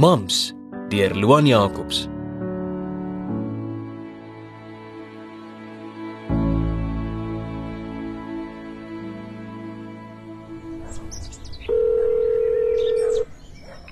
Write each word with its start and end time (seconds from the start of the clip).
Mams 0.00 0.54
deur 0.88 1.12
Loan 1.14 1.44
Jacobs. 1.46 2.06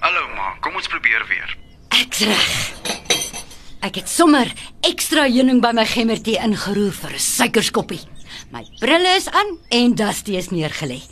Hallo 0.00 0.22
ma, 0.32 0.54
kom 0.64 0.80
ons 0.80 0.88
probeer 0.88 1.26
weer. 1.28 1.52
Ek's 2.00 2.24
reg. 2.24 2.56
Ek 3.84 4.00
het 4.00 4.08
sommer 4.08 4.48
ekstra 4.88 5.28
heuning 5.28 5.60
by 5.60 5.74
my 5.76 5.84
gemmertee 5.92 6.40
ingeroer 6.40 6.96
vir 7.02 7.20
'n 7.20 7.20
suikerskoppie. 7.20 8.00
My 8.48 8.64
brille 8.80 9.12
is 9.20 9.28
aan 9.28 9.58
en 9.68 9.94
Dusty 9.94 10.40
is 10.40 10.48
neergelê. 10.48 11.02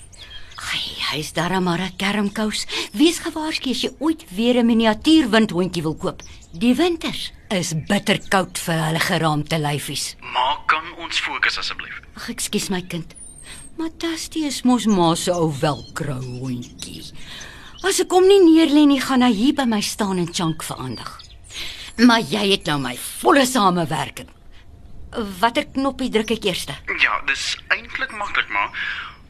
Ai, 0.57 0.85
hy's 1.13 1.33
darem 1.37 1.65
maar 1.65 1.81
'n 1.81 1.97
kermkous. 1.97 2.67
Wees 2.93 3.19
gewaarsku 3.19 3.71
as 3.71 3.83
jy 3.83 3.91
ooit 3.99 4.25
weer 4.31 4.57
'n 4.57 4.67
miniatuurwindhondjie 4.67 5.83
wil 5.83 5.97
koop. 5.97 6.23
Die 6.53 6.75
winters 6.75 7.33
is 7.51 7.75
bitterkoud 7.75 8.59
vir 8.59 8.79
hulle 8.87 9.01
geraamte 9.01 9.59
lyfies. 9.59 10.17
Ma, 10.21 10.63
kan 10.67 10.85
ons 10.99 11.21
fokus 11.21 11.59
asseblief? 11.59 12.01
Ag, 12.17 12.29
ekskuus 12.29 12.69
my 12.69 12.83
kind. 12.83 13.15
Maar 13.77 13.91
Dusty 13.99 14.47
is 14.47 14.63
mos 14.63 14.87
ma 14.87 15.15
se 15.15 15.31
ou 15.31 15.51
velcro 15.53 16.15
hondjie. 16.41 17.05
As 17.85 18.01
ek 18.01 18.11
hom 18.11 18.25
nie 18.27 18.41
neerlê 18.41 18.87
nie, 18.87 19.01
gaan 19.01 19.23
hy 19.23 19.33
hier 19.33 19.55
by 19.55 19.65
my 19.69 19.81
staan 19.81 20.19
en 20.19 20.33
chunk 20.33 20.63
verander. 20.65 21.07
Maar 21.99 22.21
jy 22.21 22.51
het 22.51 22.67
nou 22.67 22.79
my 22.81 22.97
volle 22.97 23.47
samewerking. 23.47 24.29
Watter 25.41 25.67
knoppie 25.73 26.11
druk 26.11 26.31
ek 26.31 26.45
eers? 26.45 26.67
Ja, 27.01 27.21
dis 27.27 27.57
eintlik 27.69 28.13
maklik 28.17 28.49
ma. 28.49 28.71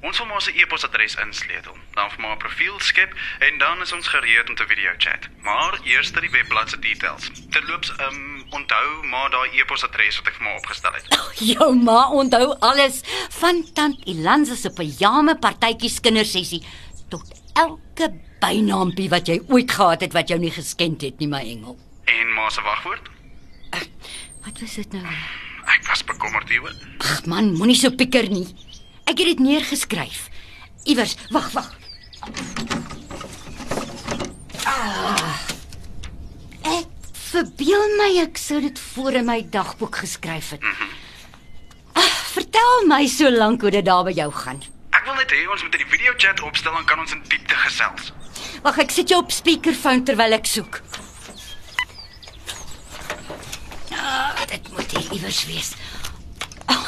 Ons 0.01 0.19
wil 0.19 0.27
maar 0.27 0.43
se 0.43 0.53
e-posadres 0.53 1.15
insleutel, 1.15 1.77
dan 1.95 2.11
vir 2.11 2.21
maar 2.21 2.37
'n 2.37 2.39
profiel 2.39 2.81
skep 2.81 3.15
en 3.39 3.59
dan 3.59 3.81
is 3.81 3.93
ons 3.93 4.09
gereed 4.09 4.49
om 4.49 4.55
te 4.55 4.67
video 4.67 4.93
chat. 4.99 5.29
Maar 5.43 5.81
eers 5.85 6.13
die 6.13 6.31
webblad 6.31 6.71
se 6.71 6.79
details. 6.79 7.31
Terloops, 7.51 7.97
ehm 7.97 8.15
um, 8.15 8.45
onthou 8.51 9.07
maar 9.07 9.31
daai 9.31 9.61
e-posadres 9.61 10.17
wat 10.17 10.27
ek 10.27 10.35
vir 10.35 10.45
my 10.45 10.55
opgestel 10.57 10.93
het. 10.93 11.07
Jou 11.55 11.75
ma 11.75 12.09
onthou 12.09 12.57
alles 12.59 13.01
van 13.41 13.65
tant 13.73 14.05
Ilanza 14.05 14.55
se 14.55 14.71
pyjama 14.71 15.35
partytjies 15.35 16.01
kindersessie 16.01 16.63
tot 17.09 17.33
elke 17.55 18.13
bynaampie 18.41 19.09
wat 19.09 19.27
jy 19.29 19.41
ooit 19.49 19.71
gehad 19.71 20.01
het 20.01 20.13
wat 20.13 20.29
jou 20.29 20.39
nie 20.39 20.53
geskend 20.53 21.03
het 21.03 21.19
nie, 21.19 21.29
my 21.29 21.41
engel. 21.41 21.79
En 22.05 22.33
ma 22.33 22.51
se 22.51 22.63
wagwoord? 22.63 23.09
Wat 24.47 24.61
was 24.61 24.75
dit 24.75 24.93
nou? 24.93 25.03
weer? 25.03 25.45
Ek 25.67 25.87
was 25.91 26.05
bekommerd 26.07 26.49
hieroor. 26.49 26.75
Ag 27.03 27.25
man, 27.27 27.51
moenie 27.59 27.77
so 27.79 27.91
pieker 27.91 28.29
nie. 28.31 28.47
Ek 29.07 29.21
het 29.23 29.27
dit 29.37 29.39
neergeskryf. 29.39 30.29
Iewers, 30.85 31.15
wag, 31.31 31.51
wag. 31.55 31.69
Ah. 34.67 35.37
Ek 36.67 36.91
verbeel 37.31 37.85
my 38.01 38.09
ek 38.25 38.41
sou 38.41 38.59
dit 38.65 38.79
voor 38.95 39.21
in 39.21 39.29
my 39.29 39.39
dagboek 39.51 40.01
geskryf 40.03 40.51
het. 40.57 40.67
Ah, 41.95 42.17
vertel 42.33 42.87
my 42.91 43.05
so 43.11 43.31
lank 43.31 43.63
hoe 43.63 43.71
dit 43.71 43.87
daar 43.87 44.03
by 44.09 44.15
jou 44.17 44.27
gaan. 44.43 44.59
Ek 44.91 45.07
wil 45.07 45.15
net 45.21 45.31
hê 45.31 45.45
ons 45.55 45.63
moet 45.63 45.79
'n 45.79 45.87
video 45.95 46.13
chat 46.17 46.43
opstel 46.43 46.75
en 46.75 46.85
kan 46.85 46.99
ons 46.99 47.13
in 47.13 47.23
diepte 47.29 47.55
gesels. 47.55 48.13
Wag, 48.63 48.79
ek 48.79 48.91
sit 48.91 49.09
jou 49.09 49.23
op 49.23 49.31
speakerphone 49.31 50.03
terwyl 50.03 50.33
ek 50.33 50.47
soek. 50.47 50.83
Ah, 53.95 54.35
dit 54.47 54.73
moet 54.73 54.91
hier 54.91 55.13
iewers 55.13 55.47
wees. 55.47 55.73
Oh, 56.67 56.87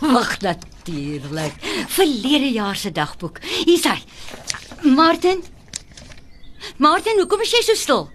Wag 0.00 0.38
natuurlik. 0.90 1.52
Verlede 1.88 2.52
jaar 2.52 2.76
se 2.76 2.92
dagboek. 2.92 3.38
Hier's 3.64 3.84
hy. 3.84 3.98
Martin. 4.94 5.44
Martin, 6.76 7.18
hoekom 7.18 7.40
is 7.40 7.52
jy 7.52 7.62
so 7.62 7.74
stil? 7.74 8.10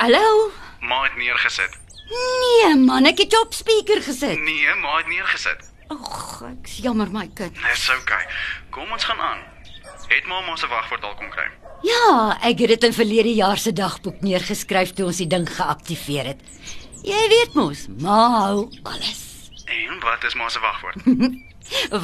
Hallo? 0.00 0.50
Ma 0.80 1.02
het 1.04 1.16
neergesit. 1.16 1.76
Nee 2.10 2.74
man, 2.80 3.06
ek 3.06 3.20
het 3.22 3.34
jou 3.34 3.42
op 3.44 3.54
speaker 3.54 4.00
gesit. 4.02 4.40
Nee, 4.42 4.74
ma 4.80 4.96
het 4.96 5.10
neergesit. 5.10 5.66
Ag, 5.90 6.42
ek's 6.48 6.80
jammer 6.82 7.10
my 7.12 7.28
kind. 7.34 7.54
Dis 7.54 7.88
oukei. 7.92 8.22
Kom 8.74 8.90
ons 8.90 9.04
gaan 9.04 9.20
aan. 9.20 9.42
Het 10.10 10.26
ma 10.26 10.40
ma 10.42 10.56
se 10.58 10.66
wagwoord 10.66 11.04
al 11.06 11.14
kom 11.18 11.30
kry? 11.30 11.46
Ja, 11.86 12.38
ek 12.42 12.64
het 12.64 12.74
dit 12.74 12.88
in 12.88 12.96
verlede 12.96 13.34
jaar 13.36 13.58
se 13.58 13.72
dagboek 13.72 14.24
neergeskryf 14.26 14.94
toe 14.96 15.06
ons 15.10 15.20
die 15.22 15.28
ding 15.30 15.46
geaktiveer 15.48 16.32
het. 16.32 16.42
Jy 17.02 17.20
weet 17.32 17.54
mos, 17.54 17.86
ma 18.00 18.16
hou 18.44 18.68
alles. 18.82 19.20
En 19.64 20.00
wat 20.00 20.24
is 20.24 20.34
ma 20.34 20.48
se 20.48 20.60
wagwoord? 20.60 20.96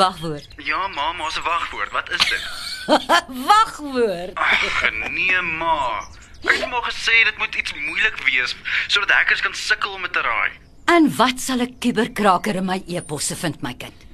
Wagwoord. 0.01 0.49
ja, 0.62 0.89
ma 0.89 1.12
ma 1.12 1.31
se 1.31 1.41
wagwoord. 1.43 1.91
Wat 1.93 2.11
is 2.11 2.23
dit? 2.31 2.45
Wagwoord. 3.49 4.35
Ag, 4.39 4.91
nee 5.11 5.41
ma. 5.43 6.05
Ek 6.47 6.61
het 6.61 6.69
maar 6.71 6.85
gesê 6.87 7.25
dit 7.27 7.39
moet 7.41 7.55
iets 7.59 7.73
moeilik 7.75 8.17
wees 8.29 8.55
sodat 8.87 9.11
hackers 9.11 9.41
kan 9.43 9.55
sukkel 9.55 9.91
om 9.97 10.03
dit 10.06 10.12
te 10.12 10.23
raai. 10.23 10.51
En 10.95 11.09
wat 11.17 11.41
sal 11.43 11.59
'n 11.65 11.79
kuberkraker 11.83 12.55
in 12.55 12.65
my 12.67 12.83
e-posse 12.87 13.35
vind, 13.37 13.62
my 13.62 13.75
kind? 13.75 14.05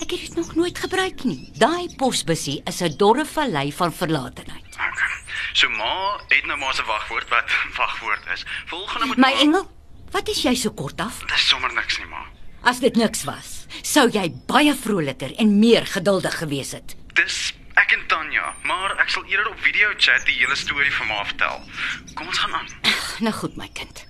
Ek 0.00 0.10
het 0.10 0.20
dit 0.20 0.36
nog 0.36 0.54
nooit 0.54 0.78
gebruik 0.78 1.24
nie. 1.24 1.50
Daai 1.58 1.92
posbussie 1.96 2.62
is 2.64 2.80
'n 2.80 2.96
dorre 2.96 3.24
vallei 3.26 3.72
van 3.72 3.92
verlatenheid. 3.92 4.64
Okay. 4.72 5.14
So 5.52 5.68
ma 5.68 6.16
het 6.28 6.46
nou 6.46 6.58
maar 6.58 6.74
se 6.74 6.82
wagwoord 6.84 7.28
wat 7.28 7.44
wagwoord 7.80 8.24
is. 8.32 8.44
Volgende 8.66 9.06
moet 9.06 9.16
My 9.16 9.32
ma- 9.32 9.40
engel, 9.40 9.70
wat 10.16 10.32
is 10.32 10.40
jy 10.46 10.54
so 10.56 10.72
kort 10.72 11.00
af? 11.04 11.20
Dis 11.28 11.44
sommer 11.50 11.72
niks 11.76 11.98
nie 12.00 12.08
ma. 12.08 12.22
As 12.66 12.80
dit 12.82 12.96
niks 12.96 13.26
was, 13.28 13.66
sou 13.84 14.06
jy 14.10 14.30
baie 14.48 14.72
vroliker 14.74 15.34
en 15.42 15.58
meer 15.60 15.84
geduldig 15.92 16.38
gewees 16.40 16.72
het. 16.76 16.96
Dis 17.18 17.52
ek 17.76 17.92
en 17.92 18.06
Tanya, 18.08 18.54
maar 18.64 18.96
ek 19.02 19.12
sal 19.12 19.26
eerder 19.28 19.52
op 19.52 19.60
video 19.60 19.92
chat 20.00 20.24
die 20.26 20.38
hele 20.38 20.56
storie 20.56 20.92
vir 20.94 21.10
ma 21.10 21.20
vertel. 21.28 21.60
Kom 22.16 22.32
ons 22.32 22.40
gaan 22.44 22.62
aan. 22.62 22.72
Nou 23.24 23.32
goed, 23.32 23.54
my 23.56 23.68
kind. 23.72 24.02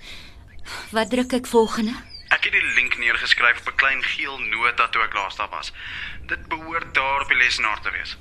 Wat 0.91 1.13
druk 1.13 1.35
ek 1.37 1.47
volgende? 1.47 1.93
Ek 2.35 2.49
het 2.49 2.55
die 2.57 2.65
link 2.75 2.97
neergeskryf 2.99 3.61
op 3.63 3.69
'n 3.71 3.77
klein 3.79 4.03
geel 4.03 4.39
nota 4.51 4.89
toe 4.91 5.03
ek 5.05 5.15
laas 5.15 5.37
daar 5.39 5.51
was. 5.51 5.71
Dit 6.27 6.43
behoort 6.51 6.91
daar 6.95 7.23
op 7.23 7.31
die 7.31 7.39
lesenaar 7.39 7.79
te 7.83 7.91
wees. 7.95 8.17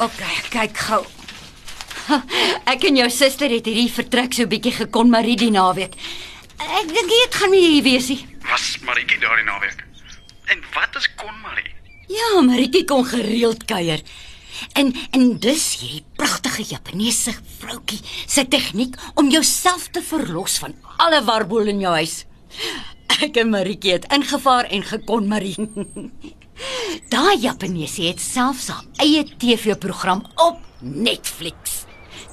OK, 0.00 0.22
kyk 0.56 0.76
gou. 0.88 1.02
Ek 2.64 2.84
en 2.88 2.96
jou 2.96 3.10
suster 3.10 3.50
het 3.50 3.66
hierdie 3.68 3.92
vertrek 3.92 4.32
so 4.32 4.46
bietjie 4.48 4.72
gekon 4.72 5.10
Marie 5.10 5.36
die 5.36 5.50
naweek. 5.50 5.96
Ek 6.56 6.88
dink 6.88 7.10
dit 7.10 7.34
gaan 7.40 7.52
nie 7.52 7.64
hier 7.66 7.84
wees 7.84 8.08
nie. 8.12 8.22
Was 8.48 8.78
Maritjie 8.86 9.18
daardie 9.20 9.44
naweek? 9.44 9.82
En 10.52 10.62
wat 10.74 10.96
is 10.96 11.08
Konmarie? 11.18 11.72
Ja, 12.08 12.40
Maritjie 12.40 12.84
kon 12.88 13.04
gereeld 13.04 13.66
kuier. 13.68 14.00
En 14.72 14.92
en 15.12 15.26
dis 15.42 15.64
hierdie 15.80 16.04
pragtige 16.16 16.64
Japaneese 16.64 17.34
vroutjie 17.58 18.00
se 18.24 18.46
tegniek 18.48 18.96
om 19.14 19.28
jouself 19.30 19.90
te 19.92 20.00
verlos 20.02 20.56
van 20.62 20.74
alle 20.96 21.20
warboel 21.24 21.72
in 21.74 21.82
jou 21.84 21.92
huis. 21.98 22.22
Ek 23.20 23.36
en 23.40 23.52
Maritjie 23.52 23.98
het 23.98 24.08
ingevaar 24.12 24.68
en 24.72 24.84
gekon 24.84 25.28
Marie. 25.28 25.56
Daai 27.12 27.36
Japaneese 27.42 28.08
het 28.08 28.20
selfs 28.20 28.70
haar 28.72 28.84
eie 29.04 29.24
TV-program 29.36 30.24
op 30.40 30.62
Netflix. 30.80 31.82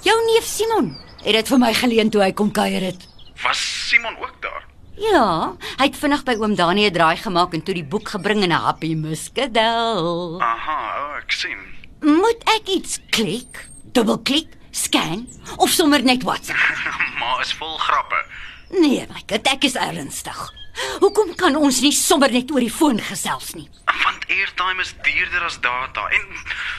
Jou 0.03 0.15
neef 0.31 0.47
Simon 0.47 0.93
het 1.23 1.35
dit 1.35 1.51
vir 1.51 1.59
my 1.59 1.73
geleen 1.75 2.11
toe 2.11 2.23
hy 2.23 2.31
kom 2.35 2.51
kuier 2.55 2.91
het. 2.91 3.12
Was 3.43 3.87
Simon 3.89 4.17
ook 4.17 4.41
daar? 4.41 4.65
Ja, 4.95 5.55
hy 5.77 5.87
het 5.89 5.97
vinnig 5.97 6.21
by 6.23 6.35
oom 6.37 6.55
Danie 6.55 6.85
'n 6.89 6.93
draai 6.93 7.17
gemaak 7.17 7.53
en 7.53 7.63
toe 7.63 7.73
die 7.73 7.83
boek 7.83 8.09
gebring 8.13 8.43
en 8.43 8.51
'n 8.51 8.63
happy 8.65 8.93
muskadel. 8.95 10.41
Aha, 10.41 10.79
oh, 11.01 11.17
ek 11.17 11.31
sien. 11.31 11.57
Moet 12.01 12.41
ek 12.57 12.67
iets 12.67 12.99
klik, 13.09 13.69
dubbelklik, 13.91 14.47
scan 14.71 15.27
of 15.57 15.69
sommer 15.69 16.03
net 16.03 16.23
WhatsApp? 16.23 16.59
Ma 17.19 17.39
is 17.41 17.53
vol 17.53 17.77
grappe. 17.77 18.25
Nee, 18.69 19.05
my 19.09 19.21
kind, 19.25 19.47
ek 19.47 19.63
is 19.63 19.75
ernstig. 19.75 20.53
Hoekom 20.99 21.35
kan 21.35 21.55
ons 21.55 21.81
nie 21.81 21.91
sommer 21.91 22.31
net 22.31 22.51
oor 22.51 22.59
die 22.59 22.71
foon 22.71 22.99
gesels 22.99 23.53
nie? 23.53 23.69
Want 24.03 24.25
airtime 24.29 24.81
is 24.81 24.93
duurder 25.01 25.43
as 25.43 25.59
data 25.61 26.07
en 26.09 26.25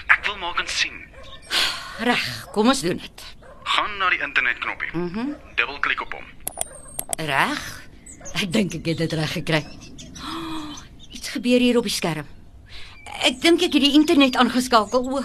ek 0.07 0.25
wil 0.27 0.37
maak 0.37 0.59
en 0.59 0.69
sien. 0.69 1.05
Reg, 1.99 2.47
kom 2.53 2.69
ons 2.69 2.81
doen 2.81 2.99
dit. 2.99 3.23
Gaan 3.65 3.99
na 3.99 4.11
die 4.11 4.21
internetknoppie. 4.21 4.91
Mhm. 4.93 5.19
Mm 5.19 5.35
Dubbelklik 5.55 6.01
op 6.01 6.13
hom. 6.13 6.34
Reg? 7.17 7.65
Ek 8.35 8.51
dink 8.53 8.75
ek 8.75 8.87
het 8.91 8.99
dit 8.99 9.13
reg 9.13 9.33
gekry. 9.39 9.63
Oh, 10.19 10.75
iets 11.15 11.29
gebeur 11.35 11.63
hier 11.63 11.79
op 11.79 11.87
die 11.87 11.95
skerm. 11.95 12.27
Ek 13.25 13.41
dink 13.41 13.63
ek 13.63 13.77
het 13.77 13.85
die 13.85 13.95
internet 13.95 14.37
aangeskakel. 14.37 15.07
O. 15.07 15.23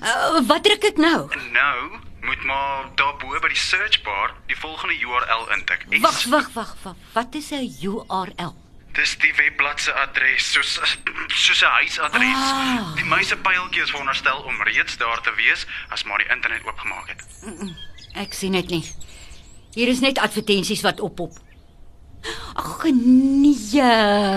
Uh, 0.00 0.40
wat 0.48 0.64
druk 0.64 0.84
ek 0.90 0.98
nou? 0.98 1.28
Nou 1.54 1.76
moet 2.20 2.42
maar 2.44 2.88
daarbo 3.00 3.38
by 3.40 3.48
die 3.52 3.60
search 3.60 4.02
bar 4.04 4.34
die 4.50 4.56
volgende 4.58 4.96
URL 4.98 5.46
intik. 5.56 5.86
Wag, 6.02 6.24
wag, 6.32 6.50
wag, 6.56 6.74
wag. 6.82 6.96
Wat 7.14 7.34
is 7.34 7.50
'n 7.50 7.70
URL? 7.80 8.54
Dis 8.92 9.16
die 9.18 9.32
webblad 9.34 9.80
se 9.80 9.92
adres, 9.92 10.52
soos 10.52 10.80
soos 11.28 11.62
'n 11.62 11.72
huisadres. 11.78 12.44
Ah. 12.44 12.94
Die 12.96 13.04
muisepyltjie 13.04 13.82
is 13.82 13.90
veronderstel 13.90 14.38
om 14.42 14.62
reeds 14.62 14.96
daar 14.96 15.20
te 15.22 15.32
wees 15.36 15.66
as 15.88 16.02
maar 16.04 16.18
die 16.18 16.28
internet 16.28 16.66
oopgemaak 16.66 17.08
het. 17.08 17.24
Ek 18.14 18.32
sien 18.32 18.52
dit 18.52 18.68
nie. 18.68 18.84
Hier 19.74 19.88
is 19.88 20.00
net 20.02 20.18
advertensies 20.18 20.82
wat 20.82 21.00
oppop. 21.00 21.36
Ag 22.58 22.84
nee. 22.90 23.54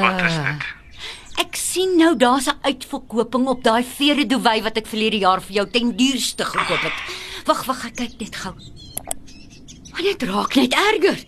Wat 0.03 0.21
is 0.27 0.37
dit? 0.37 0.71
Ek 1.41 1.57
sien 1.57 1.97
nou 1.97 2.13
daar's 2.15 2.47
'n 2.47 2.59
uitverkoping 2.61 3.47
op 3.47 3.63
daai 3.63 3.83
vere 3.83 4.25
duwy 4.25 4.61
wat 4.61 4.77
ek 4.77 4.87
verlede 4.87 5.17
jaar 5.17 5.41
vir 5.41 5.55
jou 5.55 5.65
ten 5.69 5.95
duurste 5.97 6.45
gekoop 6.45 6.83
het. 6.85 6.97
Wag, 7.45 7.65
wag, 7.65 7.85
ek 7.85 7.95
kyk 7.95 8.19
net 8.19 8.35
gou. 8.35 8.53
Maar 9.91 10.01
dit 10.01 10.23
raak 10.23 10.55
net 10.55 10.73
erger. 10.73 11.25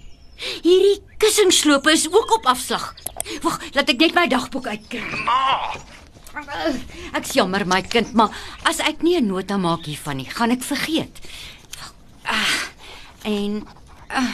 Hierdie 0.62 1.02
kussingslope 1.18 1.92
is 1.92 2.08
ook 2.08 2.36
op 2.38 2.46
afslag. 2.46 2.96
Wag, 3.42 3.60
laat 3.74 3.90
ek 3.90 4.00
net 4.00 4.14
my 4.14 4.28
dagboek 4.28 4.68
uitkry. 4.68 5.04
Ma, 5.26 5.74
Ek's 7.16 7.34
jammer 7.34 7.64
my 7.66 7.82
kind, 7.82 8.14
maar 8.14 8.30
as 8.64 8.80
ek 8.80 9.02
nie 9.02 9.16
'n 9.18 9.28
nota 9.28 9.58
maak 9.58 9.86
hiervan 9.86 10.18
nie, 10.18 10.30
gaan 10.30 10.52
ek 10.52 10.64
vergeet. 10.64 11.20
Ah, 12.24 12.70
en 13.24 13.66
ah, 14.16 14.32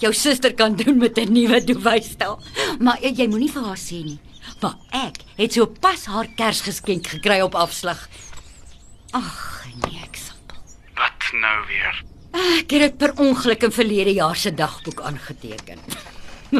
jou 0.00 0.12
suster 0.14 0.54
kan 0.54 0.76
doen 0.76 0.98
met 0.98 1.18
'n 1.18 1.32
nuwe 1.32 1.60
duwystel. 1.64 2.38
Maar 2.78 2.98
jy, 3.02 3.12
jy 3.16 3.26
moenie 3.28 3.50
vir 3.52 3.62
haar 3.64 3.76
sê 3.80 4.04
nie. 4.04 4.18
Maar 4.62 4.74
ek 4.92 5.16
het 5.36 5.52
so 5.52 5.66
pas 5.66 6.04
haar 6.06 6.26
Kersgeskenk 6.36 7.06
gekry 7.06 7.40
op 7.40 7.54
afslag. 7.54 8.08
Ag, 9.12 9.64
nee, 9.84 10.00
ek 10.02 10.16
sal. 10.16 10.36
wat 10.96 11.32
nou 11.32 11.66
weer? 11.66 12.04
Ah, 12.32 12.58
Ek 12.60 12.70
het 12.70 12.80
dit 12.80 12.98
per 12.98 13.12
ongeluk 13.18 13.62
in 13.62 13.72
verlede 13.72 14.12
jaar 14.14 14.36
se 14.36 14.50
dagboek 14.54 15.00
aangeteken. 15.00 15.78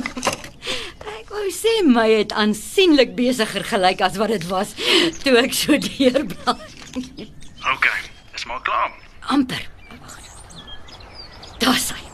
ek 1.21 1.29
wou 1.31 1.47
sê 1.51 1.83
my 1.87 2.09
het 2.11 2.33
aansienlik 2.33 3.15
besigger 3.17 3.65
gelyk 3.65 4.01
as 4.01 4.17
wat 4.17 4.29
dit 4.35 4.47
was 4.49 4.75
toe 5.23 5.37
ek 5.39 5.53
so 5.55 5.77
deurblaai. 5.79 6.59
OK, 7.73 7.87
is 8.35 8.45
maar 8.47 8.63
klaar. 8.63 8.91
amper. 9.29 9.69
Daar's 11.61 11.91
hy. 11.93 12.01
Uh, 12.01 12.09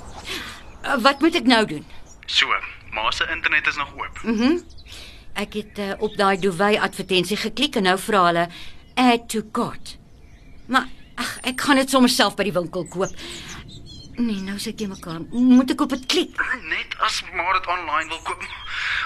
Wat 1.02 1.20
moet 1.20 1.34
ek 1.34 1.46
nou 1.50 1.62
doen? 1.66 1.84
So, 2.26 2.46
ma 2.94 3.10
se 3.10 3.26
internet 3.32 3.66
is 3.66 3.76
nog 3.76 3.92
oop. 3.96 4.20
Ek 5.36 5.58
het 5.58 5.78
uh, 5.78 5.92
op 6.00 6.16
daai 6.16 6.38
duwy 6.40 6.76
advertensie 6.80 7.36
geklik 7.36 7.76
en 7.76 7.88
nou 7.90 7.98
vra 8.00 8.22
hulle 8.30 8.46
add 8.96 9.28
to 9.28 9.42
cart. 9.52 9.96
Maar 10.72 10.88
ag, 11.20 11.34
ek 11.52 11.60
gaan 11.60 11.76
dit 11.82 11.90
sommer 11.92 12.12
self 12.12 12.36
by 12.38 12.46
die 12.48 12.54
winkel 12.56 12.86
koop. 12.88 13.12
Nee, 14.16 14.40
nou 14.40 14.56
ek 14.56 14.80
jy 14.80 14.88
mekaar. 14.88 15.20
Moet 15.30 15.74
ek 15.74 15.82
op 15.84 15.92
dit 15.92 16.06
klik? 16.08 16.38
Net 16.70 16.96
as 17.04 17.20
ma 17.36 17.50
dit 17.58 17.68
aanlyn 17.74 18.08
wil 18.14 18.22
koop. 18.24 18.46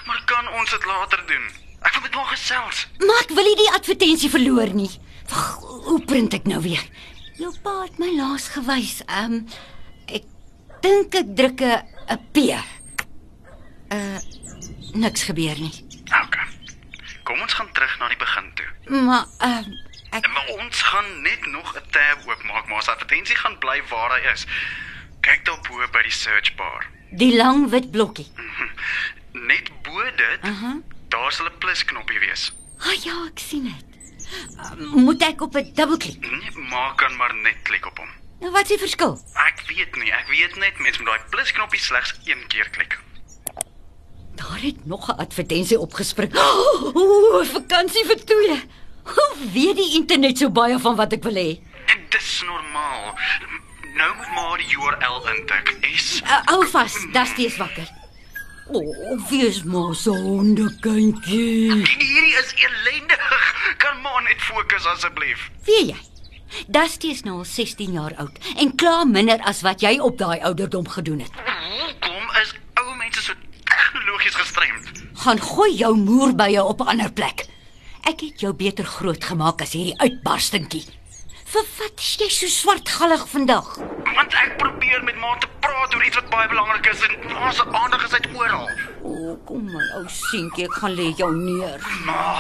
Maar 0.06 0.22
kan 0.30 0.52
ons 0.60 0.70
dit 0.70 0.86
later 0.86 1.24
doen? 1.26 1.48
Ek 1.80 1.96
wil 1.96 2.04
met 2.06 2.14
ma 2.14 2.28
gesels. 2.30 2.84
Maar 3.02 3.24
ek 3.24 3.34
wil 3.34 3.48
nie 3.50 3.58
die 3.58 3.72
advertensie 3.74 4.30
verloor 4.30 4.70
nie. 4.76 4.90
Wag, 5.32 5.48
hoe 5.88 5.98
print 6.06 6.36
ek 6.38 6.46
nou 6.50 6.60
weer? 6.62 6.84
Jou 7.40 7.50
pa 7.64 7.80
het 7.82 7.98
my 7.98 8.12
laas 8.14 8.50
gewys. 8.54 9.00
Ehm 9.08 9.40
um, 9.40 9.44
dink 10.80 11.14
ek 11.14 11.28
druk 11.36 11.60
'n 11.60 11.82
'n 12.08 12.20
P. 12.32 12.36
Uh 13.92 14.18
niks 14.94 15.22
gebeur 15.22 15.58
nie. 15.58 15.74
OK. 16.24 16.36
Kom 17.22 17.40
ons 17.40 17.52
gaan 17.54 17.70
terug 17.72 17.98
na 17.98 18.08
die 18.08 18.16
begin 18.18 18.50
toe. 18.54 18.70
Maar 19.06 19.24
uh, 19.42 19.62
ek 20.10 20.26
Maar 20.34 20.48
ons 20.58 20.82
gaan 20.82 21.22
net 21.22 21.46
nog 21.46 21.74
'n 21.76 21.82
tab 21.90 22.26
oopmaak, 22.26 22.66
maar 22.68 22.82
se 22.82 22.90
advertensie 22.90 23.36
gaan 23.36 23.58
bly 23.58 23.82
waar 23.88 24.10
hy 24.18 24.32
is. 24.32 24.46
Kyk 25.20 25.44
daar 25.44 25.60
bo 25.68 25.86
by 25.92 26.02
die 26.02 26.10
search 26.12 26.54
bar. 26.56 26.86
die 27.12 27.36
lang 27.36 27.70
wit 27.70 27.90
blokkie. 27.90 28.26
Net 29.50 29.70
bo 29.82 30.02
dit, 30.16 30.40
Aha. 30.42 30.76
daar 31.08 31.32
sal 31.32 31.46
'n 31.46 31.58
plus 31.58 31.84
knoppie 31.84 32.18
wees. 32.18 32.52
Ah 32.80 32.86
oh, 32.86 32.94
ja, 33.04 33.14
ek 33.26 33.38
sien 33.38 33.64
dit. 33.64 33.84
Uh, 34.58 34.94
moet 34.94 35.22
ek 35.22 35.40
op 35.42 35.54
'n 35.56 35.70
dubbelklik? 35.74 36.20
Nee, 36.30 36.50
ma 36.70 36.92
kan 36.96 37.16
maar 37.16 37.34
net 37.34 37.56
klik 37.62 37.86
op 37.86 37.98
hom. 37.98 38.08
Nou 38.40 38.50
wat 38.52 38.62
is 38.62 38.69
die 38.75 38.78
verskil? 38.81 39.16
Ek 39.46 39.62
weet 39.69 39.96
nie, 40.00 40.10
ek 40.12 40.28
weet 40.32 40.56
net 40.56 40.78
mens 40.81 40.98
moet 40.98 41.10
daai 41.12 41.31
plus 41.34 41.52
knoppie 41.52 41.81
slegs 41.81 42.14
een 42.25 42.40
keer 42.48 42.70
klik. 42.72 42.98
Daar 44.40 44.60
het 44.62 44.87
nog 44.87 45.08
'n 45.08 45.19
advertensie 45.20 45.78
opgespring. 45.78 46.32
Ooh, 46.38 47.44
vakansie 47.44 48.04
vir 48.06 48.25
twee. 48.25 48.56
Hoe 49.04 49.37
weet 49.52 49.76
die 49.76 49.94
internet 50.00 50.38
so 50.38 50.50
baie 50.50 50.78
van 50.78 50.96
wat 50.96 51.12
ek 51.12 51.22
wil 51.22 51.34
hê? 51.34 51.50
En 51.87 52.00
dis 52.08 52.42
normaal. 52.46 53.19
Nou 53.96 54.16
moet 54.16 54.31
maar 54.34 54.58
die 54.58 54.76
URL 54.76 55.28
intik. 55.37 55.76
S 55.96 56.20
Uh, 56.22 56.40
hou 56.44 56.66
vas, 56.66 56.94
Dusty 57.12 57.42
is 57.42 57.56
wakker. 57.56 57.88
O, 58.72 58.78
oh, 58.78 59.28
wees 59.31 59.62
maar 59.64 59.94
so 59.94 60.12
hondekindjie. 60.14 61.72
Hierdie 61.75 62.37
is 62.38 62.52
elendig. 62.54 63.75
Kan 63.76 64.00
maar 64.00 64.22
net 64.22 64.40
fokus 64.42 64.87
asseblief. 64.87 65.50
Weet 65.64 65.88
jy? 65.88 65.96
Dusty 66.67 67.11
is 67.14 67.23
nou 67.23 67.38
al 67.38 67.44
16 67.49 67.93
jaar 67.93 68.14
oud 68.23 68.38
en 68.56 68.75
klaar 68.75 69.06
minder 69.06 69.41
as 69.49 69.62
wat 69.67 69.82
jy 69.85 69.99
op 69.99 70.19
daai 70.19 70.41
ouderdom 70.41 70.88
gedoen 70.88 71.25
het. 71.25 71.32
Hoekom 71.47 72.31
is 72.43 72.55
ou 72.82 72.94
mense 72.97 73.23
so 73.23 73.35
tegnologies 73.64 74.35
gestremd? 74.35 75.02
Gaan 75.25 75.41
gooi 75.41 75.73
jou 75.76 75.97
moerbye 75.97 76.62
op 76.64 76.81
'n 76.81 76.93
ander 76.94 77.12
plek. 77.12 77.47
Ek 78.02 78.20
het 78.20 78.41
jou 78.41 78.52
beter 78.52 78.85
groot 78.85 79.25
gemaak 79.25 79.62
as 79.62 79.73
hierdie 79.73 79.99
uitbarstingkie. 79.99 80.85
Vir 81.50 81.64
wat 81.79 81.99
is 81.99 82.17
jy 82.20 82.29
so 82.29 82.47
swartgallig 82.47 83.25
vandag? 83.29 83.76
Want 84.14 84.35
ek 84.38 84.52
probeer 84.58 85.02
met 85.02 85.17
ma 85.19 85.32
te 85.43 85.49
praat 85.64 85.94
oor 85.94 86.05
iets 86.06 86.19
wat 86.20 86.29
baie 86.31 86.49
belangrik 86.49 86.87
is 86.93 87.00
en 87.06 87.52
se 87.52 87.64
aandag 87.73 88.05
is 88.06 88.12
uit 88.12 88.29
oral. 88.35 88.69
O, 89.02 89.11
oh, 89.11 89.47
kom 89.47 89.64
my 89.64 89.82
ou 89.99 90.05
seentjie, 90.06 90.69
ek 90.69 90.76
gaan 90.79 90.94
lê 90.94 91.08
jou 91.19 91.31
neer. 91.35 91.82
Ma, 92.06 92.37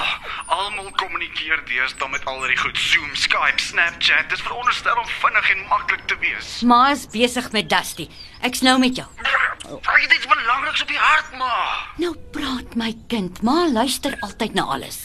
almal 0.60 0.90
kommunikeer 1.00 1.62
deesdae 1.68 2.08
met 2.12 2.26
al 2.28 2.42
die 2.44 2.56
goed 2.60 2.78
Zoom, 2.78 3.12
Skype, 3.16 3.62
Snapchat. 3.62 4.28
Dis 4.32 4.42
veronderstel 4.44 4.98
om 5.00 5.08
vinnig 5.22 5.48
en 5.54 5.62
maklik 5.70 6.02
te 6.10 6.18
wees. 6.20 6.50
Ma 6.68 6.80
is 6.92 7.06
besig 7.12 7.48
met 7.54 7.70
Dusty. 7.70 8.08
Ek's 8.46 8.60
nou 8.66 8.76
met 8.82 8.98
jou. 9.00 9.06
Dit 9.20 10.16
is 10.18 10.26
belangriks 10.28 10.84
op 10.84 10.92
die 10.92 11.00
hart, 11.00 11.32
ma. 11.40 11.54
Nou 12.02 12.12
praat 12.34 12.76
my 12.80 12.92
kind, 13.12 13.40
ma 13.46 13.64
luister 13.70 14.16
altyd 14.26 14.58
na 14.58 14.66
alles. 14.76 15.00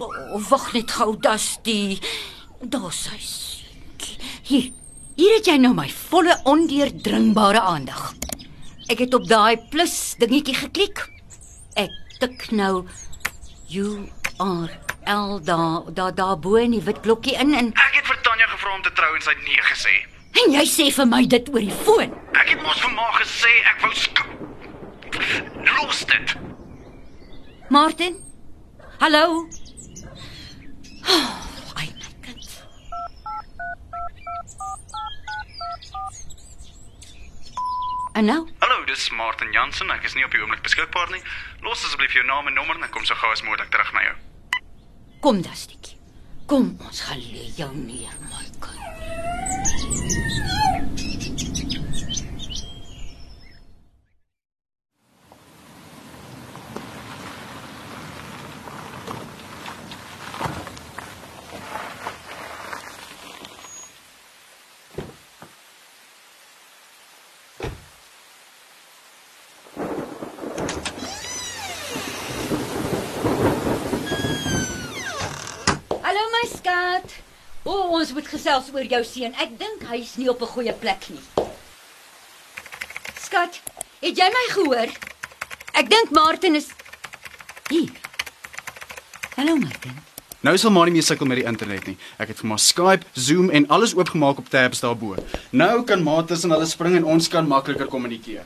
Oh, 0.00 0.36
wag 0.48 0.70
net 0.76 0.92
gou, 0.96 1.14
Dusty. 1.20 2.00
Daar's 2.60 3.06
hy. 3.12 3.20
Hier. 4.50 4.70
Hier 5.20 5.34
het 5.36 5.48
jy 5.50 5.58
nou 5.60 5.74
my 5.76 5.88
volle 6.08 6.36
ondeurdringbare 6.48 7.60
aandag. 7.60 8.14
Ek 8.92 9.04
het 9.04 9.14
op 9.14 9.26
daai 9.28 9.60
plus 9.72 10.14
dingetjie 10.20 10.56
geklik. 10.62 11.04
Ek 11.76 11.92
tik 12.20 12.48
nou 12.56 12.86
U 13.70 13.84
R 14.40 14.70
L 15.10 15.40
daar 15.44 15.82
daar 15.94 16.14
daarbo 16.14 16.54
in 16.56 16.70
die 16.76 16.82
wit 16.82 17.00
blokkie 17.02 17.34
in 17.36 17.54
en 17.54 17.72
Ek 17.74 17.94
het 17.98 18.06
vir 18.06 18.20
Tanya 18.24 18.46
gevra 18.46 18.74
om 18.74 18.82
te 18.82 18.92
trou 18.92 19.14
en 19.14 19.22
sy 19.22 19.30
het 19.36 19.44
nee 19.44 19.62
gesê. 19.72 19.94
en 20.44 20.52
jy 20.54 20.64
sê 20.70 20.86
vir 20.96 21.06
my 21.06 21.26
dit 21.26 21.48
oor 21.52 21.60
die 21.60 21.76
foon. 21.84 22.12
Ek 22.40 22.48
het 22.54 22.62
mos 22.62 22.80
vir 22.80 22.92
ma 22.94 23.08
gesê 23.18 23.52
ek 23.72 23.80
wou 23.82 23.92
Los 25.76 26.04
dit. 26.06 26.36
Martin? 27.68 28.16
Hallo? 29.00 29.46
Oh, 31.08 31.76
ai 31.76 31.88
my 31.98 32.10
kind. 32.24 32.48
En 38.12 38.24
nou? 38.24 38.48
Hallo, 38.58 38.84
dis 38.84 39.10
Martin 39.10 39.52
Jansen. 39.52 39.90
Ek 39.90 40.04
is 40.04 40.14
nie 40.14 40.24
op 40.24 40.30
die 40.34 40.40
oomblik 40.42 40.62
beskikbaar 40.66 41.10
nie. 41.14 41.22
Los 41.62 41.84
asseblief 41.84 42.12
jou 42.16 42.24
naam 42.26 42.46
en 42.50 42.54
nommer 42.58 42.76
en 42.76 42.84
ek 42.88 42.90
kom 42.94 43.04
so 43.04 43.14
gou 43.14 43.30
as 43.32 43.42
moontlik 43.46 43.70
terug 43.70 43.92
na 43.94 44.02
jou. 44.08 44.16
Kom 45.20 45.42
dan, 45.42 45.52
Stikkie. 45.54 45.96
Kom, 46.46 46.72
ons 46.80 47.00
gaan 47.04 47.20
lê 47.20 47.44
jou 47.56 47.68
neer, 47.76 48.16
my 48.32 48.46
kind. 48.58 48.76
Hallo 76.02 76.26
my 76.32 76.46
skat. 76.50 77.06
O, 77.70 77.72
oh, 77.72 77.90
ons 78.00 78.10
moet 78.16 78.26
gesels 78.26 78.66
oor 78.74 78.82
jou 78.82 78.98
seun. 79.06 79.34
Ek 79.38 79.52
dink 79.58 79.84
hy's 79.86 80.16
nie 80.18 80.26
op 80.30 80.40
'n 80.42 80.52
goeie 80.54 80.72
plek 80.74 81.06
nie. 81.14 81.22
Skat, 83.26 83.60
het 84.02 84.16
jy 84.18 84.26
my 84.36 84.46
gehoor? 84.54 84.90
Ek 85.78 85.90
dink 85.90 86.10
Martin 86.10 86.56
is 86.58 86.66
hier. 87.68 87.92
Hallo 89.36 89.54
Martin. 89.56 89.94
Nou 90.40 90.56
sal 90.58 90.70
maar 90.70 90.86
nie 90.86 90.92
meer 90.98 91.06
sukkel 91.06 91.26
met 91.26 91.38
die 91.38 91.46
internet 91.46 91.86
nie. 91.86 91.96
Ek 92.18 92.28
het 92.28 92.38
vir 92.38 92.48
maar 92.48 92.58
Skype, 92.58 93.06
Zoom 93.14 93.50
en 93.50 93.68
alles 93.68 93.94
oopgemaak 93.94 94.38
op 94.38 94.48
tabs 94.48 94.80
daarbo. 94.80 95.14
Nou 95.50 95.84
kan 95.84 96.02
ma 96.02 96.22
tussen 96.22 96.50
hulle 96.50 96.66
spring 96.66 96.96
en 96.96 97.04
ons 97.04 97.28
kan 97.28 97.46
makliker 97.46 97.86
kommunikeer. 97.86 98.42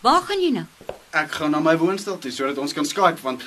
Waar 0.00 0.22
gaan 0.22 0.40
jy 0.40 0.50
nou? 0.50 0.66
Ek 1.10 1.30
gaan 1.30 1.50
na 1.50 1.60
my 1.60 1.76
woonstel 1.76 2.18
toe 2.18 2.30
sodat 2.30 2.58
ons 2.58 2.72
kan 2.72 2.84
Skype 2.84 3.20
want 3.22 3.42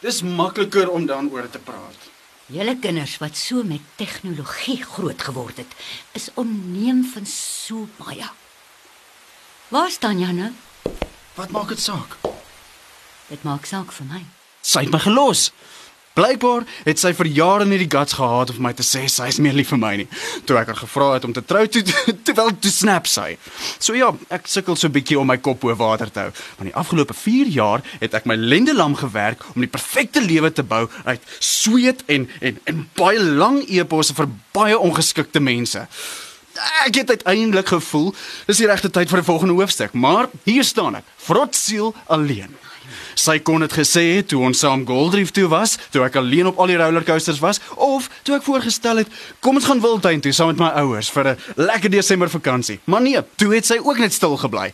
dis 0.00 0.22
makliker 0.22 0.88
om 0.88 1.06
dan 1.06 1.28
oor 1.30 1.50
te 1.50 1.58
praat. 1.58 2.10
Julle 2.50 2.74
kinders 2.82 3.18
wat 3.22 3.36
so 3.38 3.62
met 3.62 3.82
tegnologie 3.94 4.80
groot 4.82 5.22
geword 5.22 5.60
het, 5.62 5.74
is 6.18 6.30
onneem 6.34 7.04
van 7.12 7.26
so 7.26 7.86
baie. 8.00 8.26
Waar 9.70 9.90
staan 9.90 10.18
jy 10.18 10.32
nou? 10.34 10.50
Wat 11.38 11.54
maak 11.54 11.70
dit 11.70 11.78
saak? 11.78 12.16
Dit 13.30 13.46
maak 13.46 13.68
saak 13.70 13.92
vir 13.94 14.08
my. 14.10 14.24
Sy 14.66 14.82
het 14.82 14.90
my 14.90 14.98
gelos. 14.98 15.52
Blykbaar 16.18 16.64
het 16.82 16.98
sy 16.98 17.12
vir 17.14 17.28
jare 17.30 17.66
nie 17.68 17.78
die 17.78 17.90
guts 17.90 18.16
gehad 18.18 18.50
om 18.50 18.56
my 18.64 18.72
te 18.74 18.82
sê 18.82 19.04
sy 19.06 19.28
is 19.30 19.38
meer 19.38 19.54
lief 19.54 19.68
vir 19.70 19.78
my 19.78 19.92
nie. 20.00 20.06
Toe 20.46 20.56
ek 20.58 20.72
haar 20.72 20.80
gevra 20.80 21.10
het 21.14 21.26
om 21.28 21.34
te 21.36 21.42
trou 21.46 21.62
toe 21.70 21.84
terwyl 22.26 22.50
toe 22.58 22.72
snap 22.74 23.06
sy. 23.06 23.36
So 23.78 23.94
ja, 23.94 24.08
ek 24.34 24.50
sukkel 24.50 24.78
so 24.78 24.90
bietjie 24.90 25.20
om 25.20 25.30
my 25.30 25.38
kop 25.38 25.60
bo 25.62 25.74
water 25.78 26.10
te 26.10 26.24
hou. 26.24 26.32
Want 26.58 26.70
die 26.72 26.74
afgelope 26.82 27.14
4 27.14 27.52
jaar 27.54 27.84
het 28.00 28.16
ek 28.18 28.26
my 28.26 28.34
lendelam 28.34 28.96
gewerk 28.98 29.44
om 29.54 29.62
die 29.62 29.70
perfekte 29.70 30.22
lewe 30.24 30.50
te 30.50 30.64
bou 30.66 30.88
uit 31.06 31.30
sweet 31.38 32.02
en 32.10 32.26
en 32.40 32.58
en 32.72 32.82
baie 32.98 33.20
lang 33.22 33.60
eposse 33.68 34.16
vir 34.18 34.26
baie 34.56 34.78
ongeskikte 34.78 35.38
mense. 35.38 35.84
Ek 36.82 36.98
het 36.98 37.14
uiteindelik 37.14 37.70
gevoel 37.70 38.10
dis 38.50 38.58
die 38.58 38.66
regte 38.66 38.90
tyd 38.90 39.08
vir 39.14 39.22
'n 39.22 39.30
volgende 39.30 39.54
hoofstuk, 39.54 39.94
maar 39.94 40.26
hier 40.44 40.64
staan 40.64 40.98
ek, 40.98 41.06
vrotsiel 41.16 41.94
alleen. 42.06 42.58
Sy 43.14 43.38
kon 43.38 43.60
dit 43.60 43.72
gesê 43.72 44.16
het 44.16 44.28
toe 44.28 44.42
ons 44.42 44.58
saam 44.58 44.86
Goldreef 44.86 45.30
toe 45.30 45.48
was, 45.48 45.76
toe 45.90 46.04
ek 46.04 46.16
alleen 46.16 46.46
op 46.46 46.58
al 46.58 46.66
die 46.66 46.76
rollercoasters 46.76 47.40
was, 47.40 47.60
of 47.76 48.10
toe 48.22 48.36
ek 48.36 48.42
voorgestel 48.42 48.96
het, 48.96 49.08
kom 49.40 49.54
ons 49.60 49.64
gaan 49.64 49.80
Wildtuin 49.80 50.20
toe 50.20 50.32
saam 50.32 50.52
met 50.52 50.58
my 50.58 50.70
ouers 50.82 51.10
vir 51.10 51.28
'n 51.28 51.36
lekker 51.56 51.90
Desember 51.90 52.30
vakansie. 52.30 52.80
Maar 52.84 53.00
nee, 53.00 53.20
toe 53.36 53.54
het 53.54 53.66
sy 53.66 53.78
ook 53.78 53.98
net 53.98 54.12
stil 54.12 54.36
gebly. 54.36 54.72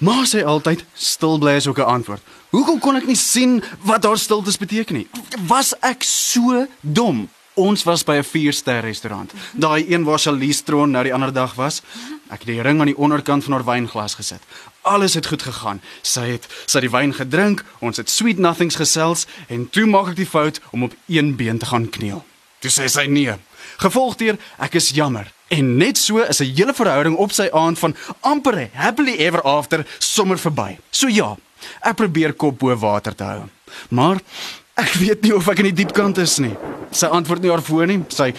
Maar 0.00 0.26
sy 0.26 0.40
altyd 0.40 0.84
stil 0.94 1.38
bly 1.38 1.58
is 1.60 1.66
ook 1.66 1.78
'n 1.78 1.92
antwoord. 2.00 2.22
Hoekom 2.50 2.78
kon 2.78 2.96
ek 2.96 3.06
nie 3.06 3.16
sien 3.16 3.62
wat 3.84 4.04
haar 4.04 4.18
stiltes 4.18 4.56
beteken 4.56 4.96
nie? 4.96 5.08
Was 5.46 5.74
ek 5.80 6.02
so 6.02 6.66
dom? 6.80 7.28
Ons 7.60 7.82
was 7.84 8.04
by 8.04 8.16
'n 8.16 8.24
4-ster 8.24 8.80
restaurant. 8.80 9.32
Daai 9.52 9.84
een 9.88 10.04
waar 10.04 10.18
Charlize 10.18 10.62
Theron 10.62 10.90
nou 10.90 11.02
die 11.04 11.14
ander 11.14 11.32
dag 11.32 11.54
was. 11.54 11.82
Ek 12.30 12.38
het 12.38 12.46
die 12.46 12.62
ring 12.62 12.80
aan 12.80 12.86
die 12.86 12.96
onderkant 12.96 13.44
van 13.44 13.52
haar 13.52 13.64
wynglas 13.64 14.14
gesit. 14.14 14.40
Alles 14.80 15.14
het 15.14 15.26
goed 15.26 15.42
gegaan. 15.42 15.80
Sy 16.02 16.20
het 16.20 16.46
sy 16.66 16.78
het 16.78 16.88
die 16.88 16.98
wyn 16.98 17.12
gedrink, 17.14 17.64
ons 17.78 17.96
het 17.96 18.10
sweet 18.10 18.38
nothings 18.38 18.76
gesels 18.76 19.26
en 19.48 19.68
toe 19.70 19.86
maak 19.86 20.08
ek 20.08 20.16
die 20.16 20.26
fout 20.26 20.60
om 20.70 20.82
op 20.82 20.94
een 21.06 21.36
been 21.36 21.58
te 21.58 21.66
gaan 21.66 21.90
kniel. 21.90 22.24
Toe 22.60 22.70
sê 22.70 22.88
sy 22.88 23.06
nee. 23.06 23.34
Gevolg 23.76 24.16
deur 24.16 24.38
ek 24.58 24.74
is 24.74 24.90
jammer. 24.90 25.32
En 25.48 25.76
net 25.76 25.98
so 25.98 26.18
is 26.18 26.40
'n 26.40 26.54
hele 26.54 26.74
verhouding 26.74 27.16
op 27.16 27.32
sy 27.32 27.48
aand 27.52 27.78
van 27.78 27.96
amper 28.20 28.70
happily 28.72 29.16
ever 29.18 29.42
after 29.42 29.86
sommer 29.98 30.38
verby. 30.38 30.78
So 30.90 31.08
ja, 31.08 31.36
ek 31.82 31.96
probeer 31.96 32.32
kop 32.32 32.58
bo 32.58 32.76
water 32.76 33.14
te 33.14 33.24
hou. 33.24 33.42
Maar 33.88 34.20
ek 34.80 34.96
weet 35.00 35.24
nie 35.26 35.34
of 35.36 35.48
ek 35.50 35.62
in 35.62 35.70
die 35.70 35.78
diep 35.82 35.94
kant 35.96 36.18
is 36.22 36.38
nie. 36.42 36.54
Sy 36.96 37.10
antwoord 37.12 37.44
nie 37.44 37.52
haar 37.52 37.64
foon 37.64 37.90
nie. 37.92 38.00
Sy 38.12 38.32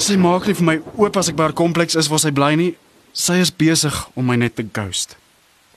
sy 0.00 0.16
maak 0.16 0.46
nie 0.48 0.56
vir 0.56 0.66
my 0.66 0.76
oop 0.96 1.18
as 1.20 1.28
ek 1.28 1.36
by 1.36 1.48
haar 1.48 1.56
kompleks 1.56 1.98
is 1.98 2.08
waar 2.08 2.22
sy 2.22 2.32
bly 2.34 2.54
nie. 2.56 2.72
Sy 3.12 3.40
is 3.42 3.50
besig 3.50 3.96
om 4.16 4.28
my 4.30 4.38
net 4.38 4.56
te 4.56 4.64
ghost. 4.64 5.16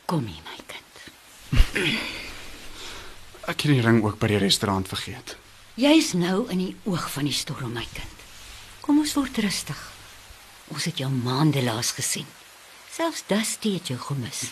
Kom 0.05 0.27
hier 0.29 0.43
my 0.45 0.59
kind. 0.69 1.01
Ek 3.51 3.65
het 3.65 3.73
die 3.73 3.81
ring 3.83 3.99
ook 4.05 4.19
by 4.21 4.29
die 4.31 4.39
restaurant 4.39 4.87
vergeet. 4.87 5.33
Jy's 5.75 6.13
nou 6.13 6.45
in 6.53 6.61
die 6.61 6.75
oog 6.87 7.09
van 7.11 7.27
die 7.27 7.35
storm 7.35 7.73
my 7.75 7.83
kind. 7.95 8.23
Kom 8.85 9.01
ons 9.01 9.15
word 9.17 9.41
rustig. 9.43 9.79
Ons 10.71 10.85
het 10.87 11.01
jou 11.01 11.09
maande 11.11 11.63
laas 11.65 11.91
gesien. 11.97 12.29
Selfs 12.93 13.25
Dusty 13.27 13.73
het 13.79 13.89
jou 13.89 13.97
gemis. 13.99 14.51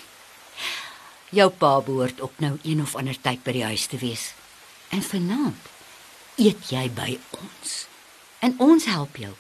Jou 1.32 1.48
pa 1.54 1.78
behoort 1.86 2.20
ook 2.26 2.42
nou 2.44 2.58
een 2.66 2.82
of 2.84 2.98
ander 3.00 3.16
tyd 3.16 3.46
by 3.46 3.54
die 3.56 3.68
huis 3.70 3.86
te 3.88 4.02
wees. 4.02 4.32
En 4.92 5.02
vanaand 5.02 5.70
eet 6.36 6.70
jy 6.72 6.88
by 6.96 7.16
ons. 7.40 7.76
En 8.44 8.56
ons 8.60 8.86
help 8.92 9.16
jou 9.22 9.32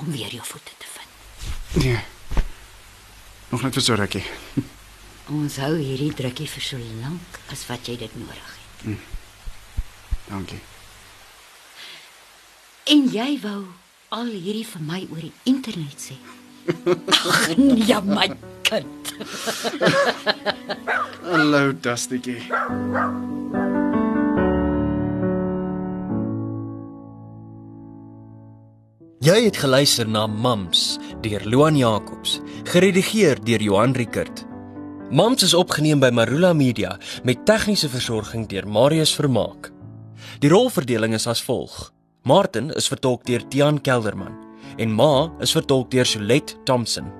om 0.00 0.10
weer 0.12 0.32
jou 0.34 0.44
voete 0.44 0.74
te 0.76 0.88
vind. 0.94 1.84
Nee. 1.84 2.00
Nog 3.50 3.62
net 3.62 3.74
vir 3.78 3.84
so 3.84 3.96
rukkie. 3.98 4.24
Ons 5.40 5.56
hou 5.62 5.72
hierdie 5.78 6.12
drukkie 6.16 6.48
vir 6.50 6.64
so 6.64 6.90
lank 7.00 7.40
as 7.54 7.62
wat 7.70 7.88
jy 7.88 7.96
dit 8.00 8.16
nodig 8.18 8.50
het. 8.56 9.08
Dankie. 10.30 10.60
En 12.90 13.06
jy 13.14 13.30
wou 13.44 13.60
al 14.10 14.32
hierdie 14.34 14.66
vir 14.66 14.86
my 14.86 15.04
oor 15.08 15.22
die 15.22 15.34
internet 15.50 16.08
sê. 16.10 16.18
Ag 16.70 17.56
nee, 17.58 18.00
my 18.06 18.28
kind. 18.66 19.14
Hallo 21.24 21.70
Dustytjie. 21.72 22.42
Jy 29.20 29.34
het 29.44 29.58
geluister 29.60 30.08
na 30.08 30.22
Mams 30.24 30.94
deur 31.20 31.42
Loan 31.44 31.76
Jacobs, 31.76 32.38
geredigeer 32.72 33.36
deur 33.44 33.60
Johan 33.60 33.92
Rickert. 33.92 34.46
Mams 35.12 35.44
is 35.44 35.52
opgeneem 35.52 36.00
by 36.00 36.08
Marula 36.08 36.54
Media 36.56 36.94
met 37.28 37.42
tegniese 37.44 37.90
versorging 37.92 38.46
deur 38.48 38.64
Marius 38.64 39.12
Vermaak. 39.12 39.68
Die 40.40 40.48
rolverdeling 40.48 41.12
is 41.12 41.28
as 41.28 41.44
volg: 41.44 41.90
Martin 42.24 42.72
is 42.80 42.88
vertolk 42.88 43.28
deur 43.28 43.44
Tiaan 43.52 43.82
Kelderman 43.84 44.40
en 44.80 44.96
Ma 44.96 45.28
is 45.44 45.52
vertolk 45.52 45.92
deur 45.92 46.08
Solet 46.08 46.56
Thompson. 46.64 47.19